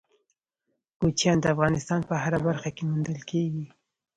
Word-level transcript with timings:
کوچیان 0.99 1.37
د 1.41 1.45
افغانستان 1.53 1.99
په 2.09 2.15
هره 2.23 2.39
برخه 2.47 2.69
کې 2.75 2.83
موندل 2.89 3.19
کېږي. 3.29 3.65